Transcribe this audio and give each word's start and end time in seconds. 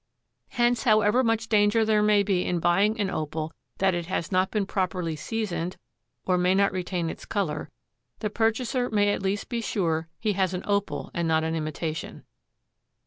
Hence, 0.47 0.81
however 0.85 1.23
much 1.23 1.47
danger 1.47 1.85
there 1.85 2.01
may 2.01 2.23
be 2.23 2.43
in 2.43 2.57
buying 2.59 2.99
an 2.99 3.11
Opal 3.11 3.53
that 3.77 3.93
it 3.93 4.07
has 4.07 4.31
not 4.31 4.49
been 4.49 4.65
properly 4.65 5.15
"seasoned," 5.15 5.77
or 6.25 6.39
may 6.39 6.55
not 6.55 6.71
retain 6.71 7.07
its 7.07 7.23
color, 7.23 7.69
the 8.17 8.31
purchaser 8.31 8.89
may 8.89 9.13
at 9.13 9.21
least 9.21 9.47
be 9.47 9.61
sure 9.61 10.09
he 10.17 10.33
has 10.33 10.55
an 10.55 10.63
Opal 10.65 11.11
and 11.13 11.27
not 11.27 11.43
an 11.43 11.53
imitation. 11.53 12.23